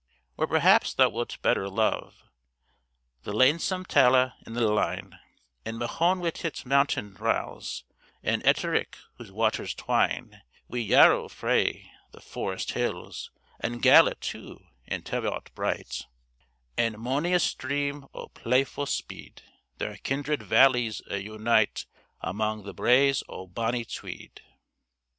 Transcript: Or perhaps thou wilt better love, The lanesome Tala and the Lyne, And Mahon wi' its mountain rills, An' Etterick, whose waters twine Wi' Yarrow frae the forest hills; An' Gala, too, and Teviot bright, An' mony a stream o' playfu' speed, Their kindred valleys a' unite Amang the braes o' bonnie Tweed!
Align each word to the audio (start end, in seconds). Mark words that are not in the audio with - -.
Or 0.35 0.47
perhaps 0.47 0.95
thou 0.95 1.09
wilt 1.09 1.39
better 1.43 1.69
love, 1.69 2.23
The 3.21 3.33
lanesome 3.33 3.85
Tala 3.85 4.35
and 4.47 4.55
the 4.55 4.67
Lyne, 4.67 5.19
And 5.63 5.77
Mahon 5.77 6.21
wi' 6.21 6.31
its 6.43 6.65
mountain 6.65 7.13
rills, 7.19 7.83
An' 8.23 8.41
Etterick, 8.43 8.97
whose 9.19 9.31
waters 9.31 9.75
twine 9.75 10.41
Wi' 10.67 10.79
Yarrow 10.79 11.27
frae 11.29 11.91
the 12.13 12.19
forest 12.19 12.71
hills; 12.71 13.29
An' 13.59 13.77
Gala, 13.77 14.15
too, 14.15 14.65
and 14.87 15.05
Teviot 15.05 15.53
bright, 15.53 16.07
An' 16.79 16.99
mony 16.99 17.33
a 17.33 17.39
stream 17.39 18.05
o' 18.11 18.29
playfu' 18.29 18.87
speed, 18.87 19.43
Their 19.77 19.97
kindred 19.97 20.41
valleys 20.41 21.03
a' 21.11 21.19
unite 21.21 21.85
Amang 22.23 22.63
the 22.63 22.73
braes 22.73 23.21
o' 23.29 23.45
bonnie 23.45 23.85
Tweed! 23.85 24.41